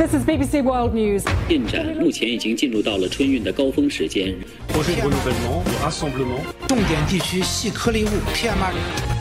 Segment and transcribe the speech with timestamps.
[0.00, 1.24] This is BBC World News.
[1.48, 4.34] 进展目前已经进入到了春运的高峰时间。
[4.68, 6.66] projet de renouvellement, de rassemblement.
[6.68, 9.19] 重点地区细颗粒物 PM2.5。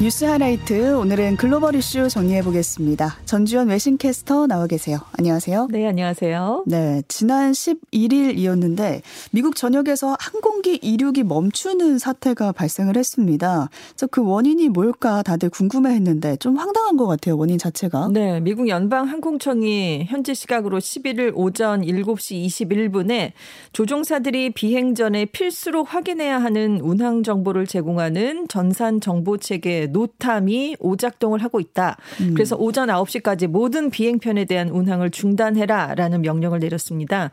[0.00, 3.18] 뉴스 하이라이트 오늘은 글로벌 이슈 정리해 보겠습니다.
[3.26, 5.00] 전주현 외신캐스터 나와 계세요.
[5.18, 5.68] 안녕하세요.
[5.70, 6.64] 네, 안녕하세요.
[6.66, 13.68] 네, 지난 11일이었는데 미국 전역에서 항공기 이륙이 멈추는 사태가 발생을 했습니다.
[14.10, 17.36] 그 원인이 뭘까 다들 궁금해했는데 좀 황당한 것 같아요.
[17.36, 18.08] 원인 자체가.
[18.10, 23.32] 네, 미국 연방 항공청이 현지 시각으로 11일 오전 7시 21분에
[23.74, 31.60] 조종사들이 비행 전에 필수로 확인해야 하는 운항 정보를 제공하는 전산 정보 체계 노탐이 오작동을 하고
[31.60, 31.96] 있다.
[32.20, 32.34] 음.
[32.34, 37.30] 그래서 오전 9시까지 모든 비행편에 대한 운항을 중단해라라는 명령을 내렸습니다.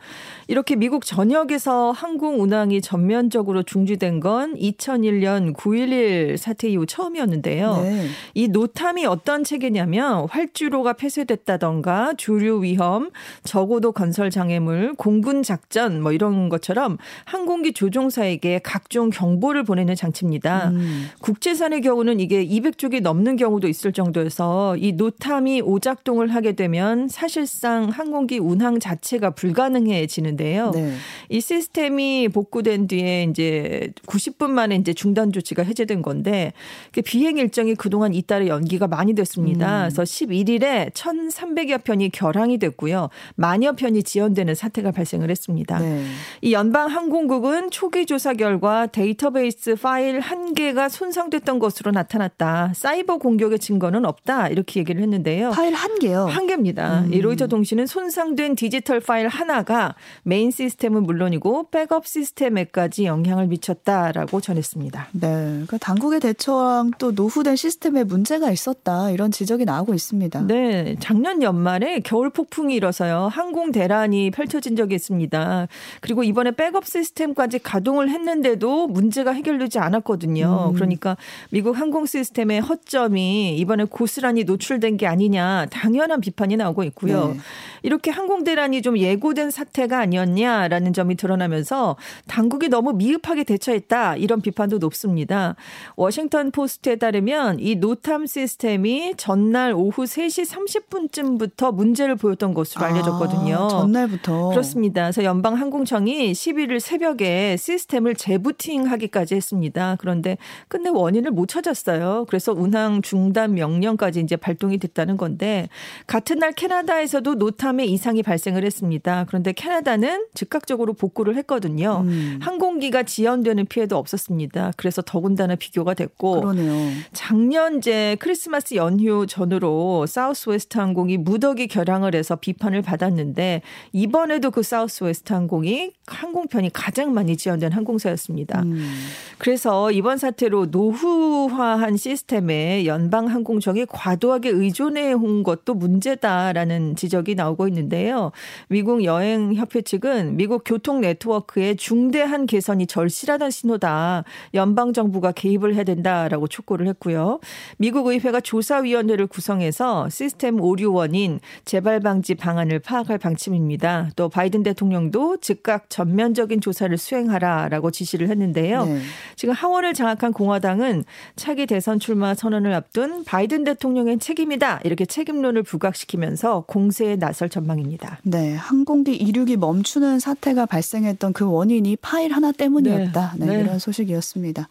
[0.48, 7.82] 이렇게 미국 전역에서 항공 운항이 전면적으로 중지된 건 2001년 9.11 사태 이후 처음이었는데요.
[7.82, 8.08] 네.
[8.34, 13.10] 이 노탐이 어떤 체계냐면 활주로가 폐쇄됐다던가 조류 위험,
[13.44, 20.70] 저고도 건설 장애물, 공군 작전 뭐 이런 것처럼 항공기 조종사에게 각종 경보를 보내는 장치입니다.
[20.70, 21.08] 음.
[21.22, 28.40] 국제선의 경우는 이게 200쪽이 넘는 경우도 있을 정도여서 이 노탐이 오작동을 하게 되면 사실상 항공기
[28.40, 30.72] 운항 자체가 불가능해지는데요.
[30.72, 30.94] 네.
[31.30, 36.54] 이 시스템이 복구된 뒤에 이제 90분 만에 이제 중단 조치가 해제된 건데
[36.92, 39.86] 그 비행 일정이 그동안 잇따라 연기가 많이 됐습니다.
[39.86, 39.90] 음.
[39.90, 43.10] 그래서 11일에 1,300여 편이 결항이 됐고요.
[43.36, 45.80] 만여 편이 지연되는 사태가 발생을 했습니다.
[45.80, 46.04] 네.
[46.42, 52.37] 이 연방 항공국은 초기 조사 결과 데이터베이스 파일 한 개가 손상됐던 것으로 나타났다.
[52.74, 54.50] 사이버 공격의 증거는 없다.
[54.50, 55.52] 이렇게 얘기를 했는데요.
[55.52, 56.26] 파일 한 개요.
[56.26, 57.02] 한 개입니다.
[57.02, 57.14] 음.
[57.14, 65.08] 이 로이터 통신은 손상된 디지털 파일 하나가 메인 시스템은 물론이고 백업 시스템에까지 영향을 미쳤다라고 전했습니다.
[65.14, 65.30] 네.
[65.30, 69.10] 그러니까 당국의 대처랑 또 노후된 시스템에 문제가 있었다.
[69.10, 70.42] 이런 지적이 나오고 있습니다.
[70.48, 73.30] 네, 작년 연말에 겨울 폭풍이 일어서요.
[73.32, 75.68] 항공 대란이 펼쳐진 적이 있습니다.
[76.02, 80.70] 그리고 이번에 백업 시스템까지 가동을 했는데도 문제가 해결되지 않았거든요.
[80.70, 80.76] 음.
[80.76, 81.18] 그러니까
[81.50, 87.30] 미국 항공 시스템 의 허점이 이번에 고스란히 노출된 게 아니냐 당연한 비판이 나오고 있고요.
[87.30, 87.40] 네.
[87.84, 91.96] 이렇게 항공 대란이 좀 예고된 사태가 아니었냐라는 점이 드러나면서
[92.28, 95.56] 당국이 너무 미흡하게 대처했다 이런 비판도 높습니다.
[95.96, 103.56] 워싱턴 포스트에 따르면 이 NOTAM 시스템이 전날 오후 3시 30분쯤부터 문제를 보였던 것으로 알려졌거든요.
[103.56, 104.50] 아, 전날부터.
[104.50, 105.04] 그렇습니다.
[105.04, 109.96] 그래서 연방 항공청이 11일 새벽에 시스템을 재부팅하기까지 했습니다.
[110.00, 110.38] 그런데
[110.68, 112.07] 끝내 원인을 못 찾았어요.
[112.28, 115.70] 그래서 운항 중단 명령까지 이제 발동이 됐다는 건데
[116.06, 119.26] 같은 날 캐나다에서도 NOTAM에 이상이 발생을 했습니다.
[119.28, 122.04] 그런데 캐나다는 즉각적으로 복구를 했거든요.
[122.06, 122.40] 음.
[122.42, 124.74] 항공기가 지연되는 피해도 없었습니다.
[124.78, 126.74] 그래서 더군다나 비교가 됐고 그러네요.
[127.14, 135.34] 작년 이제 크리스마스 연휴 전후로 사우스웨스트 항공이 무더기 결항을 해서 비판을 받았는데 이번에도 그 사우스웨스트
[135.34, 138.62] 항공이 항공편이 가장 많이 지연된 항공사였습니다.
[138.62, 138.94] 음.
[139.38, 148.32] 그래서 이번 사태로 노후화한 시스템에 연방 항공청이 과도하게 의존해 온 것도 문제다라는 지적이 나오고 있는데요.
[148.68, 154.24] 미국 여행 협회 측은 미국 교통 네트워크의 중대한 개선이 절실하다는 신호다.
[154.54, 157.40] 연방 정부가 개입을 해야 된다라고 촉구를 했고요.
[157.78, 164.12] 미국 의회가 조사위원회를 구성해서 시스템 오류 원인 재발 방지 방안을 파악할 방침입니다.
[164.16, 168.86] 또 바이든 대통령도 즉각 전면적인 조사를 수행하라라고 지시를 했는데요.
[168.86, 169.00] 네.
[169.36, 176.66] 지금 하원을 장악한 공화당은 차기 대선 출마 선언을 앞둔 바이든 대통령의 책임이다 이렇게 책임론을 부각시키면서
[176.68, 178.20] 공세에 나설 전망입니다.
[178.24, 183.36] 네, 항공기 이륙이 멈추는 사태가 발생했던 그 원인이 파일 하나 때문이었다.
[183.38, 183.64] 네, 네, 네.
[183.64, 184.68] 이런 소식이었습니다.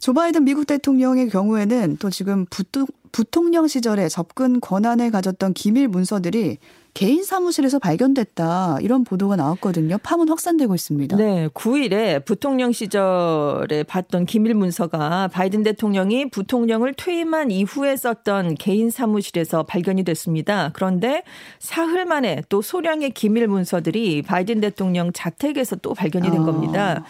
[0.00, 6.58] 조 바이든 미국 대통령의 경우에는 또 지금 부통, 부통령 시절에 접근 권한을 가졌던 기밀 문서들이
[6.94, 8.78] 개인 사무실에서 발견됐다.
[8.82, 9.96] 이런 보도가 나왔거든요.
[10.02, 11.16] 파문 확산되고 있습니다.
[11.16, 19.62] 네, 9일에 부통령 시절에 봤던 기밀 문서가 바이든 대통령이 부통령을 퇴임한 이후에 썼던 개인 사무실에서
[19.62, 20.70] 발견이 됐습니다.
[20.74, 21.22] 그런데
[21.58, 26.44] 사흘 만에 또 소량의 기밀 문서들이 바이든 대통령 자택에서 또 발견이 된 아.
[26.44, 27.04] 겁니다.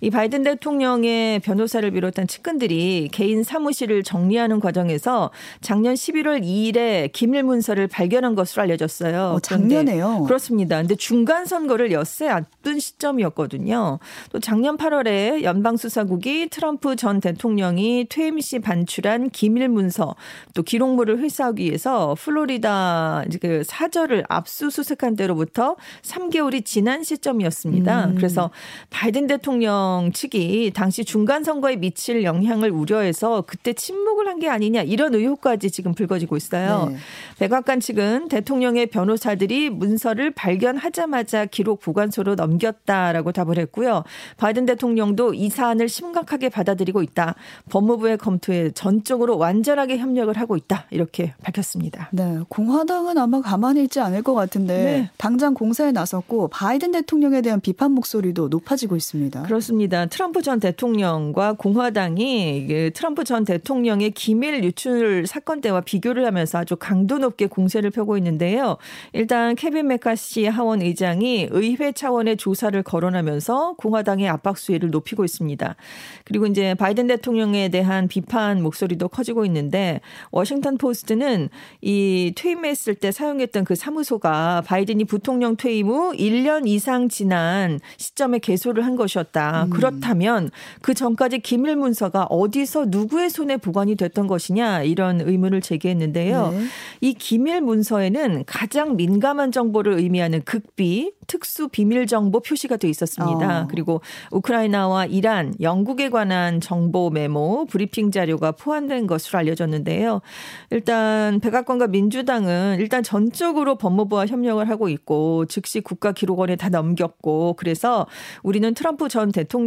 [0.00, 5.30] 이 바이든 대통령의 변호사를 비롯한 측근들이 개인 사무실을 정리하는 과정에서
[5.60, 9.34] 작년 11월 2일에 기밀 문서를 발견한 것으로 알려졌어요.
[9.36, 10.24] 어, 작년에요?
[10.24, 10.78] 그렇습니다.
[10.78, 13.98] 근데 중간 선거를 엿새 앞둔 시점이었거든요.
[14.30, 20.14] 또 작년 8월에 연방 수사국이 트럼프 전 대통령이 퇴임 시 반출한 기밀 문서
[20.54, 28.06] 또 기록물을 회수하기 위해서 플로리다 그 사저를 압수수색한 때로부터 3개월이 지난 시점이었습니다.
[28.06, 28.14] 음.
[28.14, 28.50] 그래서
[28.90, 34.82] 바이든 대통령 대통령 측이 당시 중간 선거에 미칠 영향을 우려해서 그때 침묵을 한 게 아니냐
[34.82, 36.90] 이런 의혹까지 지금 불거지고 있어요.
[36.92, 36.96] 네.
[37.40, 44.04] 백악관 측은 대통령의 변호사들이 문서를 발견하자마자 기록 보관소로 넘겼다라고 답을 했고요.
[44.36, 47.34] 바이든 대통령도 이 사안을 심각하게 받아들이고 있다.
[47.68, 50.86] 법무부의 검토에 전적으로 완전하게 협력을 하고 있다.
[50.92, 52.10] 이렇게 밝혔습니다.
[52.12, 55.10] 네, 공화당은 아마 가만히 있지 않을 것 같은데 네.
[55.16, 59.42] 당장 공세에 나섰고 바이든 대통령에 대한 비판 목소리도 높아지고 있습니다.
[59.42, 59.77] 그렇습니다.
[60.10, 67.18] 트럼프 전 대통령과 공화당이 트럼프 전 대통령의 기밀 유출 사건 때와 비교를 하면서 아주 강도
[67.18, 68.76] 높게 공세를 펴고 있는데요.
[69.12, 75.76] 일단 케빈 메카시 하원 의장이 의회 차원의 조사를 거론하면서 공화당의 압박 수위를 높이고 있습니다.
[76.24, 81.48] 그리고 이제 바이든 대통령에 대한 비판 목소리도 커지고 있는데 워싱턴 포스트는
[81.82, 88.84] 이 퇴임했을 때 사용했던 그 사무소가 바이든이 부통령 퇴임 후 1년 이상 지난 시점에 개소를
[88.84, 89.67] 한 것이었다.
[89.68, 89.70] 음.
[89.70, 90.50] 그렇다면
[90.82, 96.50] 그 전까지 기밀 문서가 어디서 누구의 손에 보관이 됐던 것이냐 이런 의문을 제기했는데요.
[96.50, 96.64] 네.
[97.00, 103.62] 이 기밀 문서에는 가장 민감한 정보를 의미하는 극비, 특수 비밀 정보 표시가 돼 있었습니다.
[103.62, 103.66] 어.
[103.70, 104.00] 그리고
[104.32, 110.22] 우크라이나와 이란, 영국에 관한 정보 메모, 브리핑 자료가 포함된 것으로 알려졌는데요.
[110.70, 118.06] 일단 백악관과 민주당은 일단 전적으로 법무부와 협력을 하고 있고 즉시 국가 기록원에 다 넘겼고 그래서
[118.42, 119.57] 우리는 트럼프 전 대통령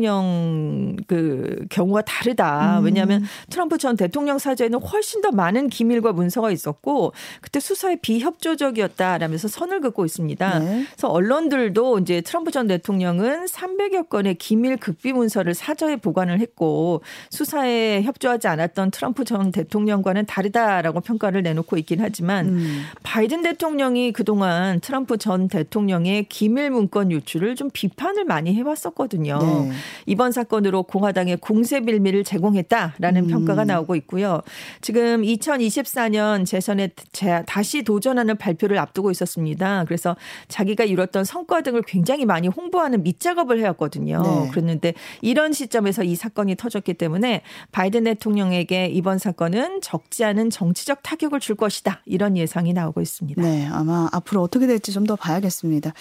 [1.07, 2.79] 그 경우가 다르다.
[2.79, 2.85] 음.
[2.85, 9.81] 왜냐하면 트럼프 전 대통령 사저에는 훨씬 더 많은 기밀과 문서가 있었고 그때 수사에 비협조적이었다라면서 선을
[9.81, 10.59] 긋고 있습니다.
[10.59, 10.85] 네.
[10.91, 17.01] 그래서 언론 언론들도 이제 트럼프 전 대통령은 300여 건의 기밀 극비 문서를 사저에 보관을 했고
[17.29, 22.83] 수사에 협조하지 않았던 트럼프 전 대통령과는 다르다라고 평가를 내놓고 있긴 하지만 음.
[23.03, 29.39] 바이든 대통령이 그동안 트럼프 전 대통령의 기밀 문건 유출을 좀 비판을 많이 해왔었거든요.
[29.39, 29.71] 네.
[30.05, 33.27] 이번 사건으로 공화당의 공세 빌미를 제공했다라는 음.
[33.27, 34.41] 평가가 나오고 있고요.
[34.79, 36.89] 지금 2024년 재선에
[37.45, 39.83] 다시 도전하는 발표를 앞두고 있었습니다.
[39.85, 40.15] 그래서
[40.47, 44.21] 자기가 이뤘던 성 성과 등을 굉장히 많이 홍보하는 밑작업을 해왔거든요.
[44.21, 44.49] 네.
[44.51, 47.41] 그랬는데 이런 시점에서 이 사건이 터졌기 때문에
[47.71, 52.01] 바이든 대통령에게 이번 사건은 적지 않은 정치적 타격을 줄 것이다.
[52.05, 53.41] 이런 예상이 나오고 있습니다.
[53.41, 55.93] 네, 아마 앞으로 어떻게 될지 좀 더 봐야겠습니다.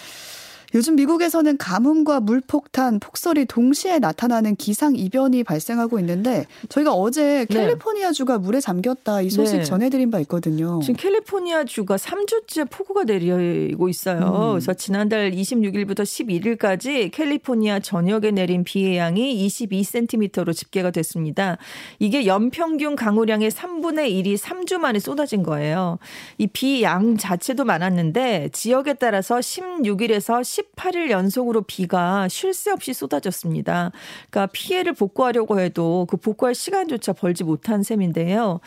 [0.73, 7.55] 요즘 미국에서는 가뭄과 물폭탄, 폭설이 동시에 나타나는 기상 이변이 발생하고 있는데 저희가 어제 네.
[7.55, 9.63] 캘리포니아 주가 물에 잠겼다 이 소식 네.
[9.63, 10.79] 전해드린 바 있거든요.
[10.81, 14.19] 지금 캘리포니아 주가 3주째 폭우가 내리고 있어요.
[14.19, 14.49] 음.
[14.51, 21.57] 그래서 지난달 26일부터 11일까지 캘리포니아 전역에 내린 비의 양이 22cm로 집계가 됐습니다.
[21.99, 25.97] 이게 연평균 강우량의 3분의 1이 3주 만에 쏟아진 거예요.
[26.37, 33.91] 이 비 양 자체도 많았는데 지역에 따라서 16일에서 18일 연속으로 비가 쉴 새 없이 쏟아졌습니다.
[34.29, 38.59] 그러니까 피해를 복구하려고 해도 그 복구할 시간조차 벌지 못한 셈인데요.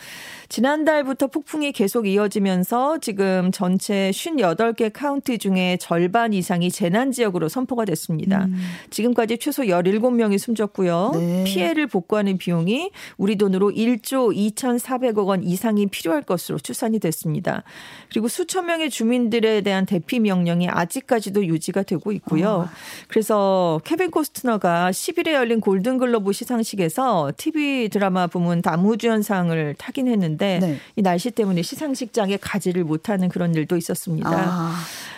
[0.49, 8.45] 지난달부터 폭풍이 계속 이어지면서 지금 전체 58개 카운티 중에 절반 이상이 재난 지역으로 선포가 됐습니다.
[8.45, 8.55] 음.
[8.89, 11.11] 지금까지 최소 17명이 숨졌고요.
[11.13, 11.43] 네.
[11.45, 17.63] 피해를 복구하는 비용이 우리 돈으로 1조 2,400억 원 이상이 필요할 것으로 추산이 됐습니다.
[18.09, 22.47] 그리고 수천 명의 주민들에 대한 대피 명령이 아직까지도 유지가 되고 있고요.
[22.47, 22.69] 어.
[23.07, 30.77] 그래서 케빈 코스트너가 10일에 열린 골든글로브 시상식에서 TV 드라마 부문 다무주연상을 타긴 했는데 네.
[30.95, 34.29] 이 날씨 때문에 시상식장에 가지를 못하는 그런 일도 있었습니다.
[34.29, 34.75] 아.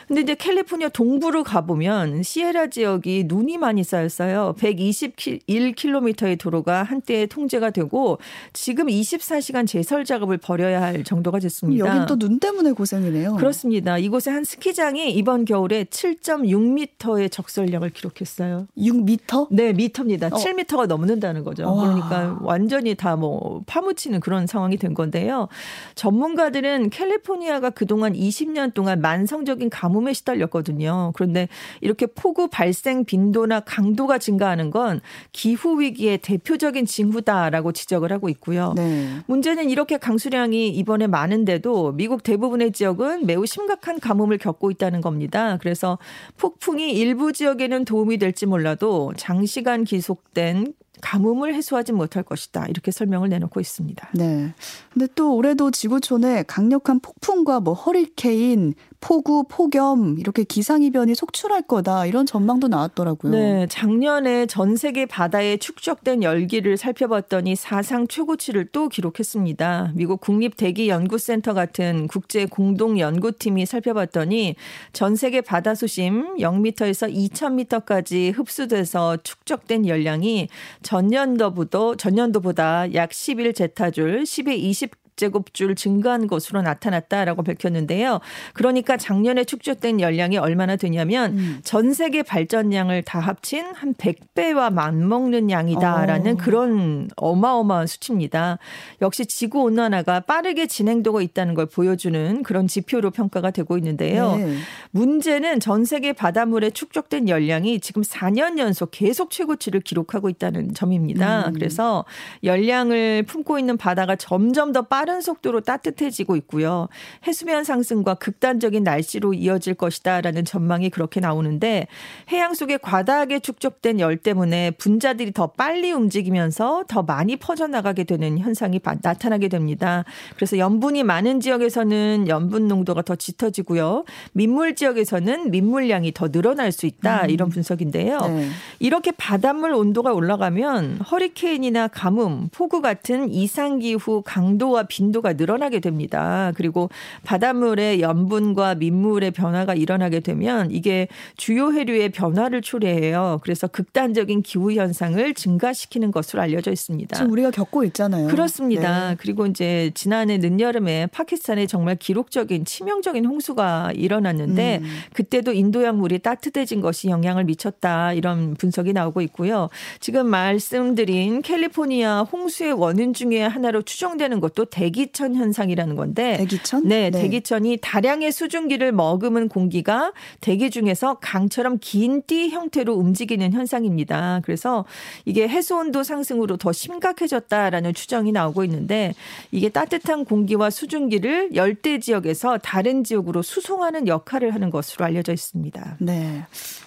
[0.07, 4.55] 근데 이제 캘리포니아 동부로 가보면 시에라 지역이 눈이 많이 쌓였어요.
[4.57, 8.17] 121km의 도로가 한때 통제가 되고
[8.53, 11.85] 지금 24시간 제설 작업을 벌여야 할 정도가 됐습니다.
[11.87, 13.35] 여긴 또 눈 때문에 고생이네요.
[13.35, 13.97] 그렇습니다.
[13.97, 18.67] 이곳에 한 스키장이 이번 겨울에 7.6m의 적설량을 기록했어요.
[18.77, 19.47] 6m?
[19.51, 20.27] 네, 미터입니다.
[20.27, 20.29] 어.
[20.31, 21.65] 7m가 넘는다는 거죠.
[21.65, 21.83] 와.
[21.83, 25.47] 그러니까 완전히 다 뭐 파묻히는 그런 상황이 된 건데요.
[25.95, 31.11] 전문가들은 캘리포니아가 그동안 20년 동안 만성적인 가뭄 가뭄에 시달렸거든요.
[31.15, 31.47] 그런데
[31.81, 35.01] 이렇게 폭우 발생 빈도나 강도가 증가하는 건
[35.31, 38.73] 기후 위기의 대표적인 징후다라고 지적을 하고 있고요.
[38.75, 39.07] 네.
[39.25, 45.57] 문제는 이렇게 강수량이 이번에 많은데도 미국 대부분의 지역은 매우 심각한 가뭄을 겪고 있다는 겁니다.
[45.57, 45.97] 그래서
[46.37, 52.65] 폭풍이 일부 지역에는 도움이 될지 몰라도 장시간 기속된 가뭄을 해소하지 못할 것이다.
[52.67, 54.09] 이렇게 설명을 내놓고 있습니다.
[54.13, 54.53] 네.
[54.93, 62.25] 근데 또 올해도 지구촌에 강력한 폭풍과 뭐 허리케인, 폭우, 폭염 이렇게 기상이변이 속출할 거다 이런
[62.25, 63.31] 전망도 나왔더라고요.
[63.31, 69.91] 네, 작년에 전 세계 바다에 축적된 열기를 살펴봤더니 사상 최고치를 또 기록했습니다.
[69.95, 74.55] 미국 국립 대기 연구센터 같은 국제 공동 연구팀이 살펴봤더니
[74.93, 80.49] 전 세계 바다 수심 0m에서 2,000m까지 흡수돼서 축적된 열량이
[80.81, 88.21] 전년도보다 전년도보다 약 11 제타줄, 10의 20 제곱줄 증가한 것으로 나타났다라고 밝혔는데요.
[88.53, 91.59] 그러니까 작년에 축적된 열량이 얼마나 되냐면 음.
[91.63, 96.38] 전 세계 발전량을 다 합친 한 100배와 맞먹는 양이다라는 어.
[96.38, 98.59] 그런 어마어마한 수치입니다.
[99.01, 104.36] 역시 지구 온난화가 빠르게 진행되고 있다는 걸 보여주는 그런 지표로 평가가 되고 있는데요.
[104.38, 104.57] 네.
[104.91, 111.47] 문제는 전 세계 바닷물에 축적된 열량이 지금 4년 연속 계속 최고치를 기록하고 있다는 점입니다.
[111.47, 111.53] 음.
[111.53, 112.05] 그래서
[112.43, 116.89] 열량을 품고 있는 바다가 점점 더 빠르 빠른 속도로 따뜻해지고 있고요.
[117.25, 121.87] 해수면 상승과 극단적인 날씨로 이어질 것이다라는 전망이 그렇게 나오는데
[122.29, 128.81] 해양 속에 과다하게 축적된 열 때문에 분자들이 더 빨리 움직이면서 더 많이 퍼져나가게 되는 현상이
[129.01, 130.03] 나타나게 됩니다.
[130.35, 134.03] 그래서 염분이 많은 지역에서는 염분 농도가 더 짙어지고요.
[134.33, 137.23] 민물 지역에서는 민물량이 더 늘어날 수 있다.
[137.23, 137.29] 음.
[137.29, 138.19] 이런 분석인데요.
[138.19, 138.49] 네.
[138.79, 146.51] 이렇게 바닷물 온도가 올라가면 허리케인이나 가뭄, 폭우 같은 이상기후 강도와 비 빈도가 늘어나게 됩니다.
[146.55, 146.89] 그리고
[147.23, 153.39] 바닷물의 염분과 민물의 변화가 일어나게 되면 이게 주요 해류의 변화를 초래해요.
[153.43, 157.15] 그래서 극단적인 기후 현상을 증가시키는 것으로 알려져 있습니다.
[157.15, 158.27] 지금 우리가 겪고 있잖아요.
[158.27, 159.09] 그렇습니다.
[159.09, 159.15] 네.
[159.19, 164.87] 그리고 이제 지난해 늦여름에 파키스탄에 정말 기록적인 치명적인 홍수가 일어났는데 음.
[165.13, 169.69] 그때도 인도양 물이 따뜻해진 것이 영향을 미쳤다 이런 분석이 나오고 있고요.
[169.99, 176.88] 지금 말씀드린 캘리포니아 홍수의 원인 중에 하나로 추정되는 것도 대 대기천 현상이라는 건데 대기천?
[176.88, 184.41] 네, 네, 대기천이 다량의 수증기를 머금은 공기가 대기 중에서 강처럼 긴 띠 형태로 움직이는 현상입니다.
[184.44, 184.86] 그래서
[185.25, 189.13] 이게 해수 온도 상승으로 더 심각해졌다라는 추정이 나오고 있는데
[189.51, 195.98] 이게 따뜻한 공기와 수증기를 열대 지역에서 다른 지역으로 수송하는 역할을 하는 것으로 알려져 있습니다.
[196.00, 196.44] 네.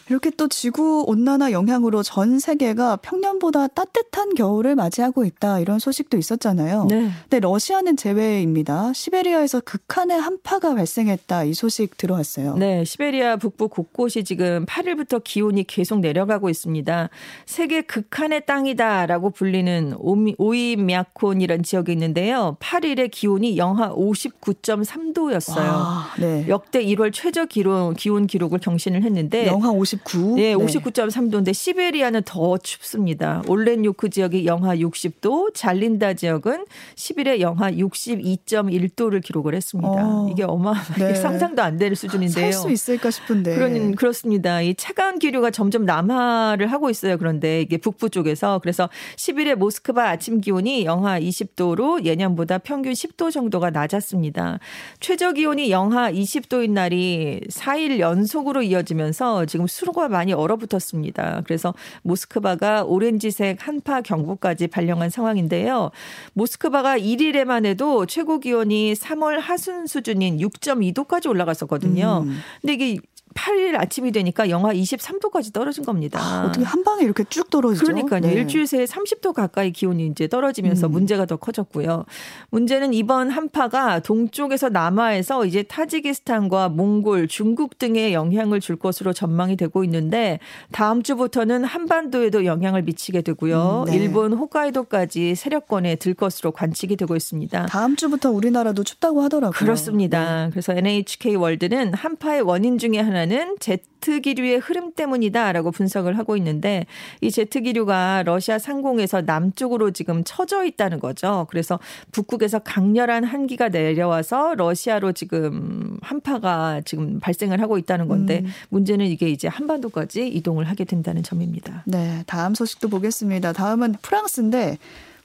[0.09, 6.87] 이렇게 또 지구 온난화 영향으로 전 세계가 평년보다 따뜻한 겨울을 맞이하고 있다 이런 소식도 있었잖아요.
[6.89, 7.11] 네.
[7.23, 8.93] 근데 러시아는 제외입니다.
[8.93, 12.57] 시베리아에서 극한의 한파가 발생했다 이 소식 들어왔어요.
[12.57, 17.11] 네, 시베리아 북부 곳곳이 지금 8일부터 기온이 계속 내려가고 있습니다.
[17.47, 19.95] 세계 극한의 땅이다라고 불리는
[20.39, 22.57] 오이미아콘이라는 지역이 있는데요.
[22.61, 25.59] 8일에 기온이 영하 59.3도였어요.
[25.59, 26.47] 와, 네.
[26.49, 30.37] 역대 1월 최저 기온, 기온 기록을 경신을 했는데 영하 50 59.
[30.37, 33.43] 네, 59.3도인데 시베리아는 더 춥습니다.
[33.47, 36.65] 올렌요크 지역이 영하 60도, 잘린다 지역은
[36.97, 39.89] 10일에 영하 62.1도를 기록을 했습니다.
[39.91, 41.15] 어, 이게 어마어마하게 네.
[41.15, 42.53] 상상도 안 될 수준인데요.
[42.53, 43.55] 살 수 있을까 싶은데.
[43.55, 44.61] 그런 그렇습니다.
[44.63, 47.17] 이 차가운 기류가 점점 남하를 하고 있어요.
[47.19, 53.71] 그런데 이게 북부 쪽에서 그래서 10일에 모스크바 아침 기온이 영하 20도로 예년보다 평균 10도 정도가
[53.71, 54.59] 낮았습니다.
[55.01, 61.43] 최저 기온이 영하 20도인 날이 4일 연속으로 이어지면서 지금 수로 수로가 많이 얼어붙었습니다.
[61.45, 65.91] 그래서 모스크바가 오렌지색 한파 경보까지 발령한 상황인데요.
[66.35, 72.25] 모스크바가 1일에만 해도 최고 기온이 3월 하순 수준인 6.2도까지 올라갔었거든요.
[72.27, 72.39] 음.
[72.61, 72.99] 근데 이게
[73.35, 76.19] 8일 아침이 되니까 영하 23도까지 떨어진 겁니다.
[76.21, 77.85] 아, 어떻게 한 방에 이렇게 쭉 떨어지죠?
[77.85, 78.21] 그러니까요.
[78.21, 78.33] 네.
[78.33, 80.93] 일주일 새에 30도 가까이 기온이 이제 떨어지면서 음.
[80.93, 82.07] 문제가 더 커졌고요.
[82.51, 89.85] 문제는 이번 한파가 동쪽에서 남하에서 이제 타지키스탄과 몽골, 중국 등에 영향을 줄 것으로 전망이 되고
[89.85, 90.41] 있는데
[90.73, 93.85] 다음 주부터는 한반도에도 영향을 미치게 되고요.
[93.87, 93.97] 음, 네.
[93.97, 97.67] 일본 홋카이도까지 세력권에 들 것으로 관측이 되고 있습니다.
[97.67, 99.57] 다음 주부터 우리나라도 춥다고 하더라고요.
[99.57, 100.47] 그렇습니다.
[100.47, 100.51] 네.
[100.51, 106.87] 그래서 NHK 월드는 한파의 원인 중에 하나 하나는 제트 기류의 흐름 때문이다라고 분석을 하고 있는데
[107.21, 111.47] 이 제트 기류가 러시아 상공에서 남쪽으로 지금 처져 있다는 거죠.
[111.51, 111.79] 그래서
[112.13, 118.51] 북극에서 강렬한 한기가 내려와서 러시아로 지금 한파가 지금 발생을 하고 있다는 건데 음.
[118.71, 121.83] 문제는 이게 이제 한반도까지 이동을 하게 된다는 점입니다.
[121.87, 123.53] 네, 다음 소식도 보겠습니다.
[123.53, 124.79] 다음은 프랑스인데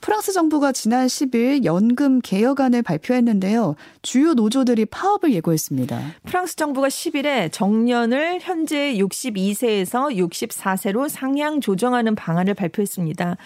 [0.06, 3.74] 프랑스 정부가 지난 10일 연금 개혁안을 발표했는데요.
[4.04, 6.00] 주요 노조들이 파업을 예고했습니다.
[6.26, 13.38] 프랑스 정부가 10일에 정년을 현재 62세에서 64세로 상향 조정하는 방안을 발표했습니다.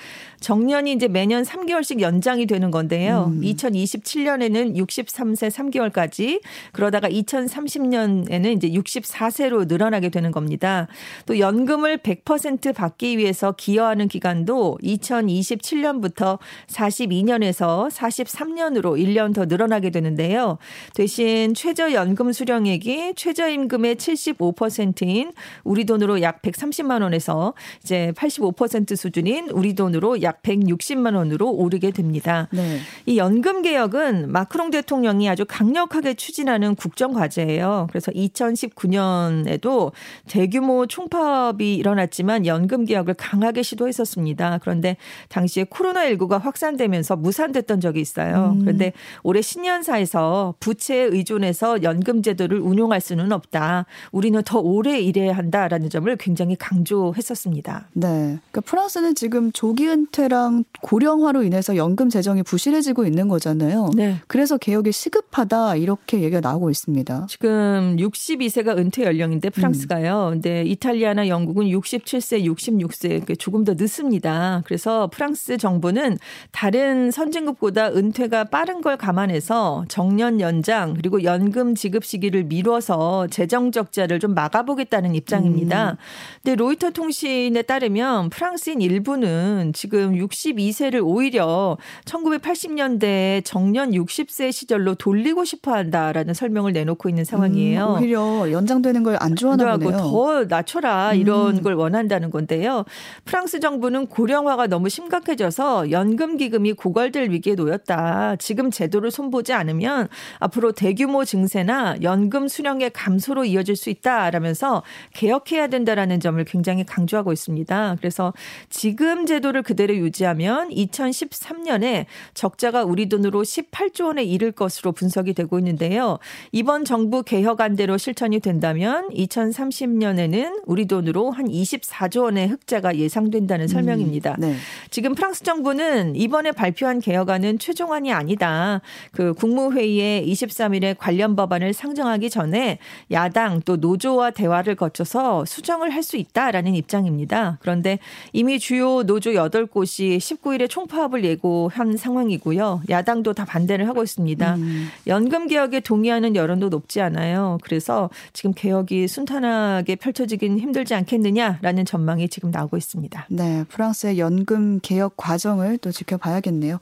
[0.42, 3.32] 정년이 이제 매년 3개월씩 연장이 되는 건데요.
[3.32, 3.40] 음.
[3.40, 6.42] 2027년에는 63세 3개월까지
[6.74, 10.88] 그러다가 2030년에는 이제 64세로 늘어나게 되는 겁니다.
[11.26, 16.38] 또 연금을 100% 받기 위해서 기여하는 기간도 2027년부터
[16.68, 20.58] 42년에서 43년으로 1년 더 늘어나게 되는데요.
[20.94, 27.54] 대신 최저연금 수령액이 최저임금의 75%인 우리 돈으로 약 130만 원에서
[27.84, 32.48] 이제 85% 수준인 우리 돈으로 약 160만 원으로 오르게 됩니다.
[32.52, 32.80] 네.
[33.06, 37.88] 이 연금 개혁은 마크롱 대통령이 아주 강력하게 추진하는 국정 과제예요.
[37.90, 39.92] 그래서 2019년에도
[40.28, 44.60] 대규모 총파업이 일어났지만 연금 개혁을 강하게 시도했었습니다.
[44.62, 44.98] 그런데
[45.30, 48.56] 당시에 코로나19가 확산되면서 무산됐던 적이 있어요.
[48.56, 48.62] 음.
[48.62, 48.94] 그런데
[49.24, 53.86] 올해 신년사에서 부채에 의존해서 연금 제도를 운용할 수는 없다.
[54.12, 57.90] 우리는 더 오래 일해야 한다라는 점을 굉장히 강조했었습니다.
[57.94, 58.08] 네.
[58.08, 63.90] 그러니까 프랑스는 지금 조기 은퇴랑 고령화로 인해서 연금 재정이 부실해지고 있는 거잖아요.
[63.96, 64.18] 네.
[64.28, 67.28] 그래서 개혁이 시급하다 이렇게 얘기가 나오고 있습니다.
[67.30, 70.28] 지금 62세가 은퇴 연령인데 프랑스가요.
[70.28, 70.32] 음.
[70.34, 74.62] 근데 이탈리아나 영국은 67세, 66세 조금 더 늦습니다.
[74.66, 76.18] 그래서 프랑스 정부는
[76.52, 84.20] 다른 선진국보다 은퇴가 빠른 걸 감안해서 정년 연장 그리고 연금 지급 시기를 미뤄서 재정 적자를
[84.20, 85.92] 좀 막아보겠다는 입장입니다.
[85.92, 85.96] 음.
[86.44, 95.74] 근데 로이터 통신에 따르면 프랑스인 일부는 지금 62세를 오히려 1980년대 정년 60세 시절로 돌리고 싶어
[95.74, 97.96] 한다라는 설명을 내놓고 있는 상황이에요.
[97.98, 99.98] 음, 오히려 연장되는 걸 안 좋아하나 보네요.
[100.00, 101.64] 더 낮춰라 이런 음.
[101.64, 102.86] 걸 원한다는 건데요.
[103.26, 108.36] 프랑스 정부는 고령화가 너무 심각해져서 연금 기금이 고갈될 위기에 놓였다.
[108.38, 110.08] 지금 제도를 손보지 않으면
[110.40, 117.96] 앞으로 대규모 증세나 연금 수령의 감소로 이어질 수 있다라면서 개혁해야 된다라는 점을 굉장히 강조하고 있습니다.
[118.00, 118.34] 그래서
[118.70, 126.20] 지금 제도를 그대로 유지하면 2013년에 적자가 우리 돈으로 18조 원에 이를 것으로 분석이 되고 있는데요.
[126.52, 134.36] 이번 정부 개혁안대로 실천이 된다면 2030년에는 우리 돈으로 한 24조 원의 흑자가 예상된다는 음, 설명입니다.
[134.40, 134.56] 네.
[134.90, 138.82] 지금 프랑스 정부는 이번에 발표한 개혁안은 최종안이 아니다.
[139.14, 142.80] 그 국무회의에 23일에 관련 법안을 상정하기 전에
[143.12, 147.58] 야당 또 노조와 대화를 거쳐서 수정을 할 수 있다라는 입장입니다.
[147.62, 148.00] 그런데
[148.34, 152.82] 이미 주요 노조 8곳이 19일에 총파업을 예고한 상황이고요.
[152.90, 154.56] 야당도 다 반대를 하고 있습니다.
[154.56, 154.88] 음.
[155.06, 157.60] 연금 개혁에 동의하는 여론도 높지 않아요.
[157.64, 163.28] 그래서 지금 개혁이 순탄하게 펼쳐지긴 힘들지 않겠느냐라는 전망이 지금 나오고 있습니다.
[163.30, 166.80] 네, 프랑스의 연금 개혁 과정을 또 지켜봐야겠네요.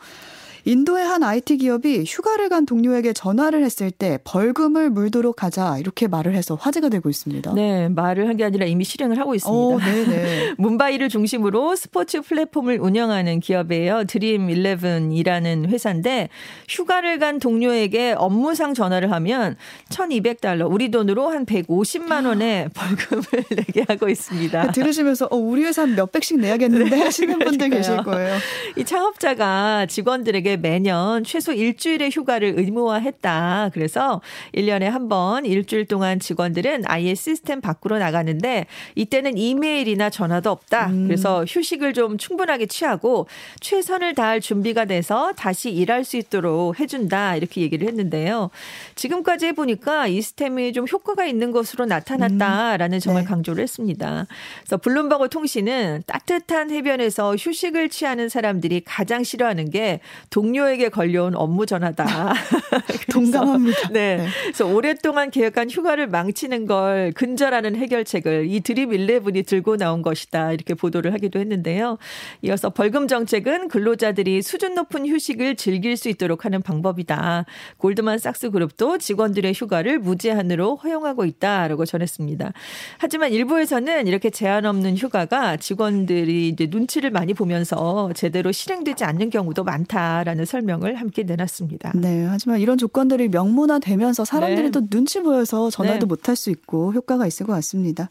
[0.67, 6.35] 인도의 한 IT 기업이 휴가를 간 동료에게 전화를 했을 때 벌금을 물도록 하자 이렇게 말을
[6.35, 7.53] 해서 화제가 되고 있습니다.
[7.53, 9.57] 네, 말을 한 게 아니라 이미 실행을 하고 있습니다.
[9.57, 9.79] 오,
[10.61, 14.03] 문바이를 중심으로 스포츠 플랫폼을 운영하는 기업이에요.
[14.05, 16.29] 드림 11이라는 회사인데
[16.69, 19.55] 휴가를 간 동료에게 업무상 전화를 하면
[19.89, 23.23] 1,200달러, 우리 돈으로 한 150만 원의 벌금을
[23.55, 24.71] 내게 하고 있습니다.
[24.73, 28.37] 들으시면서 어, 우리 회사 몇 백씩 내야겠는데 네, 하시는 분들 계실 거예요.
[28.75, 33.71] 이 창업자가 직원들에게 매년 최소 일주일의 휴가를 의무화했다.
[33.73, 34.21] 그래서
[34.53, 38.65] 1년에 한 번 일주일 동안 직원들은 아예 시스템 밖으로 나가는데
[38.95, 40.87] 이때는 이메일이나 전화도 없다.
[40.87, 41.07] 음.
[41.07, 43.27] 그래서 휴식을 좀 충분하게 취하고
[43.61, 47.37] 최선을 다할 준비가 돼서 다시 일할 수 있도록 해준다.
[47.37, 48.49] 이렇게 얘기를 했는데요.
[48.95, 52.99] 지금까지 해보니까 이 시스템이 좀 효과가 있는 것으로 나타났다라는 음.
[52.99, 53.25] 점을 네.
[53.27, 54.27] 강조를 했습니다.
[54.59, 61.65] 그래서 블룸버그 통신은 따뜻한 해변에서 휴식을 취하는 사람들이 가장 싫어하는 게 동 료에게 걸려온 업무
[61.65, 62.33] 전화다.
[63.11, 63.89] 동감합니다.
[63.89, 64.17] 네.
[64.17, 64.27] 네.
[64.43, 70.51] 그래서 오랫동안 계획한 휴가를 망치는 걸 근절하는 해결책을 이 드림 11이 들고 나온 것이다.
[70.53, 71.97] 이렇게 보도를 하기도 했는데요.
[72.41, 77.45] 이어서 벌금 정책은 근로자들이 수준 높은 휴식을 즐길 수 있도록 하는 방법이다.
[77.77, 82.53] 골드만 삭스 그룹도 직원들의 휴가를 무제한으로 허용하고 있다라고 전했습니다.
[82.97, 89.63] 하지만 일부에서는 이렇게 제한 없는 휴가가 직원들이 이제 눈치를 많이 보면서 제대로 실행되지 않는 경우도
[89.63, 90.23] 많다.
[90.27, 91.93] 라는 설명을 함께 내놨습니다.
[91.95, 92.25] 네.
[92.25, 94.71] 하지만 이런 조건들이 명문화되면서 사람들이 네.
[94.71, 96.05] 또 눈치 보여서 전화도 네.
[96.05, 98.09] 못할 수 있고 효과가 있을 것 같습니다.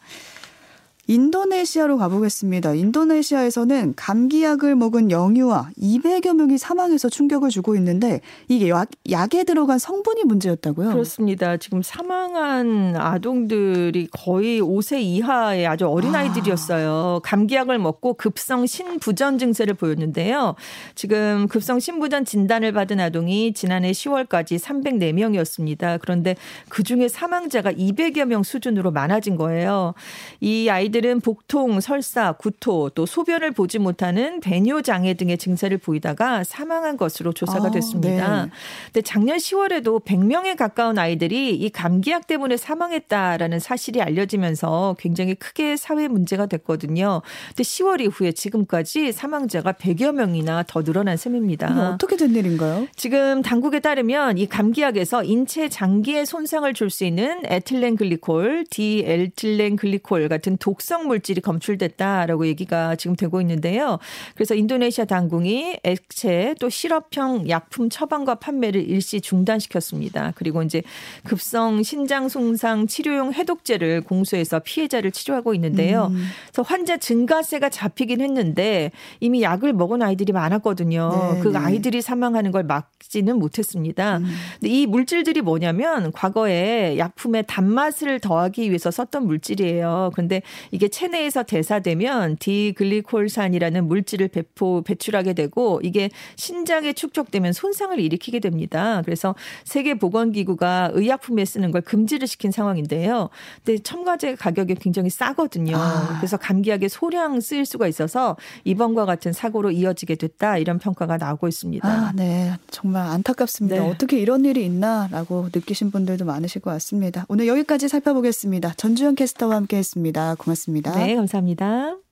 [1.09, 2.75] 인도네시아로 가보겠습니다.
[2.75, 10.25] 인도네시아에서는 감기약을 먹은 영유아 200여 명이 사망해서 충격을 주고 있는데 이게 약, 약에 들어간 성분이
[10.25, 10.90] 문제였다고요?
[10.90, 11.57] 그렇습니다.
[11.59, 16.90] 지금 사망한 아동들이 거의 5세 이하의 아주 어린 아이들이었어요.
[16.90, 17.21] 아.
[17.23, 20.57] 감기약을 먹고 급성 신부전 증세를 보였는데요.
[20.97, 26.01] 지금 급성 신부전 진단을 받은 아동이 지난해 10월까지 304명이었습니다.
[26.01, 26.35] 그런데
[26.69, 29.95] 그 중에 사망자가 200여 명 수준으로 많아진 거예요.
[30.40, 35.76] 이 아이들 아 이들은 복통, 설사, 구토, 또 소변을 보지 못하는 배뇨 장애 등의 증세를
[35.76, 38.44] 보이다가 사망한 것으로 조사가 아, 됐습니다.
[38.44, 38.50] 네.
[38.87, 46.09] 근데 작년 10월에도 100명에 가까운 아이들이 이 감기약 때문에 사망했다라는 사실이 알려지면서 굉장히 크게 사회
[46.09, 47.20] 문제가 됐거든요.
[47.48, 51.92] 근데 10월 이후에 지금까지 사망자가 100여 명이나 더 늘어난 셈입니다.
[51.92, 52.87] 어떻게 된 일인가요?
[52.96, 60.28] 지금 당국에 따르면 이 감기약에서 인체 장기에 손상을 줄 수 있는 에틸렌 글리콜, 디에틸렌 글리콜
[60.28, 63.99] 같은 독성 물질이 검출됐다라고 얘기가 지금 되고 있는데요.
[64.35, 70.33] 그래서 인도네시아 당국이 액체 또 시럽형 약품 처방과 판매를 일시 중단시켰습니다.
[70.37, 70.83] 그리고 이제
[71.25, 76.09] 급성 신장 손상 치료용 해독제를 공수해서 피해자를 치료하고 있는데요.
[76.11, 76.25] 음.
[76.46, 81.33] 그래서 환자 증가세가 잡히긴 했는데 이미 약을 먹은 아이들이 많았거든요.
[81.35, 81.59] 네, 그 네.
[81.59, 84.18] 아이들이 사망하는 걸 막지는 못했습니다.
[84.18, 84.27] 음.
[84.61, 90.11] 근데 이 물질들이 뭐냐면 과거에 약품에 단맛을 더하기 위해서 썼던 물질이에요.
[90.14, 90.42] 그런데
[90.76, 99.00] 이게 체내에서 대사되면 디글리콜산이라는 물질을 배포 배출하게 되고 이게 신장에 축적되면 손상을 일으키게 됩니다.
[99.06, 99.34] 그래서
[99.64, 103.30] 세계 보건 기구가 의약품에 쓰는 걸 금지를 시킨 상황인데요.
[103.64, 105.78] 근데 첨가제 가격이 굉장히 싸거든요.
[105.78, 106.18] 아.
[106.18, 111.88] 그래서 감기약에 소량 쓰일 수가 있어서 이번과 같은 사고로 이어지게 됐다 이런 평가가 나오고 있습니다.
[111.88, 112.52] 아, 네.
[112.70, 113.76] 정말 안타깝습니다.
[113.76, 113.90] 네.
[113.90, 117.24] 어떻게 이런 일이 있나라고 느끼신 분들도 많으실 것 같습니다.
[117.28, 118.74] 오늘 여기까지 살펴보겠습니다.
[118.76, 120.34] 전주현 캐스터와 함께 했습니다.
[120.66, 120.92] 고맙습니다.
[121.05, 122.06] 네, 감사합니다.